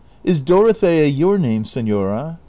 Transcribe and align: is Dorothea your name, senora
is 0.23 0.41
Dorothea 0.41 1.05
your 1.05 1.37
name, 1.37 1.63
senora 1.63 2.39